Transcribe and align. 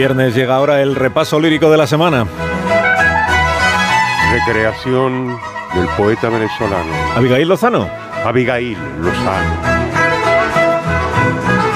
viernes 0.00 0.34
llega 0.34 0.54
ahora 0.54 0.80
el 0.80 0.96
repaso 0.96 1.38
lírico 1.38 1.70
de 1.70 1.76
la 1.76 1.86
semana. 1.86 2.26
Recreación 4.32 5.38
del 5.74 5.86
poeta 5.88 6.30
venezolano. 6.30 6.90
Abigail 7.14 7.46
Lozano. 7.46 7.86
Abigail 8.24 8.78
Lozano. 8.98 9.56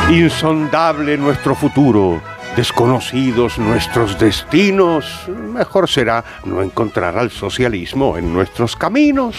Insondable 0.08 1.18
nuestro 1.18 1.54
futuro, 1.54 2.22
desconocidos 2.56 3.58
nuestros 3.58 4.18
destinos. 4.18 5.28
Mejor 5.28 5.86
será 5.86 6.24
no 6.46 6.62
encontrar 6.62 7.18
al 7.18 7.30
socialismo 7.30 8.16
en 8.16 8.32
nuestros 8.32 8.74
caminos. 8.74 9.36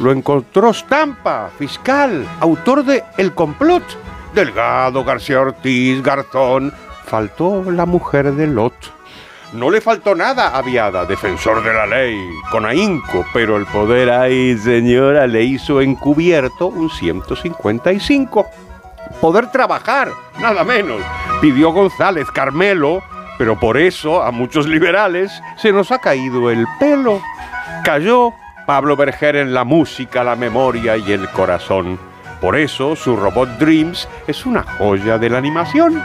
Lo 0.00 0.12
encontró 0.12 0.74
Stampa, 0.74 1.48
fiscal, 1.58 2.28
autor 2.40 2.84
de 2.84 3.04
El 3.16 3.32
complot. 3.32 3.84
Delgado, 4.34 5.02
García 5.02 5.40
Ortiz, 5.40 6.02
Garzón. 6.02 6.74
Faltó 7.08 7.64
la 7.70 7.86
mujer 7.86 8.32
de 8.32 8.46
Lot. 8.46 8.74
No 9.54 9.70
le 9.70 9.80
faltó 9.80 10.14
nada 10.14 10.58
a 10.58 10.60
Viada, 10.60 11.06
defensor 11.06 11.64
de 11.64 11.72
la 11.72 11.86
ley, 11.86 12.14
con 12.50 12.66
ahínco, 12.66 13.24
pero 13.32 13.56
el 13.56 13.64
poder 13.64 14.10
ahí, 14.10 14.58
señora, 14.58 15.26
le 15.26 15.42
hizo 15.42 15.80
encubierto 15.80 16.66
un 16.66 16.90
155. 16.90 18.46
Poder 19.22 19.50
trabajar, 19.50 20.10
nada 20.38 20.64
menos. 20.64 21.00
Pidió 21.40 21.72
González 21.72 22.30
Carmelo, 22.30 23.02
pero 23.38 23.58
por 23.58 23.78
eso 23.78 24.22
a 24.22 24.30
muchos 24.30 24.66
liberales 24.66 25.32
se 25.56 25.72
nos 25.72 25.90
ha 25.90 26.00
caído 26.00 26.50
el 26.50 26.66
pelo. 26.78 27.22
Cayó 27.84 28.34
Pablo 28.66 28.96
Berger 28.96 29.36
en 29.36 29.54
la 29.54 29.64
música, 29.64 30.22
la 30.22 30.36
memoria 30.36 30.98
y 30.98 31.10
el 31.10 31.26
corazón. 31.30 31.98
Por 32.38 32.54
eso 32.54 32.94
su 32.94 33.16
robot 33.16 33.48
Dreams 33.58 34.06
es 34.26 34.44
una 34.44 34.62
joya 34.62 35.16
de 35.16 35.30
la 35.30 35.38
animación. 35.38 36.02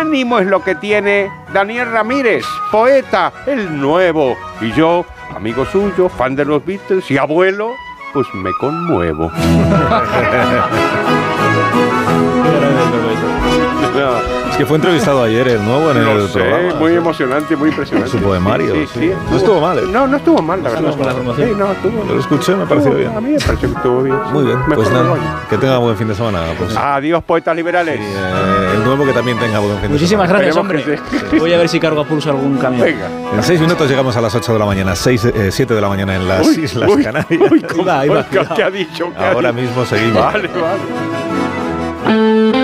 Ánimo 0.00 0.38
es 0.38 0.46
lo 0.46 0.64
que 0.64 0.74
tiene 0.74 1.30
Daniel 1.52 1.92
Ramírez, 1.92 2.46
poeta, 2.72 3.34
el 3.44 3.78
nuevo. 3.78 4.34
Y 4.62 4.72
yo, 4.72 5.04
amigo 5.36 5.66
suyo, 5.66 6.08
fan 6.08 6.34
de 6.34 6.46
los 6.46 6.64
Beatles 6.64 7.10
y 7.10 7.18
abuelo, 7.18 7.74
pues 8.14 8.26
me 8.32 8.50
conmuevo. 8.58 9.30
que 14.60 14.66
fue 14.66 14.76
entrevistado 14.76 15.22
ayer 15.22 15.48
el 15.48 15.64
nuevo 15.64 15.90
en 15.90 15.96
el 15.96 16.04
Lo 16.04 16.28
sé, 16.28 16.38
programa. 16.38 16.74
muy 16.74 16.92
emocionante, 16.94 17.56
muy 17.56 17.70
impresionante. 17.70 18.10
Su 18.10 18.18
poemario, 18.18 18.74
Sí, 18.74 18.86
sí. 18.92 18.98
sí, 19.00 19.12
No 19.30 19.36
estuvo 19.38 19.58
mal, 19.60 19.78
¿eh? 19.78 19.82
No, 19.90 20.06
no 20.06 20.16
estuvo 20.18 20.42
mal, 20.42 20.62
la 20.62 20.68
verdad. 20.70 20.90
Estamos 20.90 20.96
con 20.96 21.06
la 21.06 21.12
formación. 21.14 21.48
Sí, 21.48 21.54
no, 21.58 21.72
estuvo 21.72 22.04
Lo 22.14 22.20
escuché, 22.20 22.54
me 22.56 22.66
pareció 22.66 22.92
bien. 22.94 23.12
A 23.16 23.20
mí 23.22 23.30
me 23.30 23.38
pareció 23.38 23.68
que 23.70 23.76
estuvo 23.76 24.02
bien. 24.02 24.16
Muy 24.34 24.44
bien, 24.44 24.58
pues 24.66 24.86
que 24.88 24.94
nada, 24.94 25.16
que 25.48 25.56
tenga 25.56 25.78
buen 25.78 25.96
fin 25.96 26.08
de 26.08 26.14
semana. 26.14 26.40
Pues. 26.58 26.76
Adiós, 26.76 27.22
poetas 27.24 27.56
liberales. 27.56 27.98
Eh, 28.00 28.70
el 28.74 28.84
nuevo 28.84 29.06
que 29.06 29.12
también 29.14 29.38
tenga 29.38 29.60
buen 29.60 29.72
fin 29.76 29.82
de 29.84 29.88
Muchísimas 29.88 30.26
semana. 30.26 30.44
gracias, 30.44 30.56
hombre. 30.56 30.80
Esperemos 30.80 31.40
Voy 31.40 31.52
a 31.54 31.56
ver 31.58 31.68
si 31.70 31.80
cargo 31.80 32.02
a 32.02 32.04
pulso 32.04 32.28
algún 32.30 32.58
camión. 32.58 32.82
Venga. 32.84 33.08
En 33.34 33.42
seis 33.42 33.58
minutos 33.60 33.88
llegamos 33.88 34.14
a 34.16 34.20
las 34.20 34.34
8 34.34 34.52
de 34.52 34.58
la 34.58 34.66
mañana, 34.66 34.94
6, 34.94 35.26
7 35.50 35.74
de 35.74 35.80
la 35.80 35.88
mañana 35.88 36.16
en 36.16 36.28
las 36.28 36.46
Uy, 36.46 36.64
Islas 36.64 36.90
uy, 36.94 37.02
Canarias. 37.02 37.50
uy, 37.50 37.62
¿cómo- 37.62 37.80
Ahí 37.80 37.86
va, 37.88 38.00
ahí 38.00 38.08
va, 38.10 38.26
¿qué- 38.28 38.46
¿Qué 38.54 38.62
ha 38.62 38.70
dicho? 38.70 39.10
¿Qué 39.16 39.24
ha 39.24 39.32
Ahora 39.32 39.52
dicho? 39.52 39.62
mismo 39.62 39.86
seguimos. 39.86 40.22
Vale, 40.22 40.50
vale. 42.06 42.59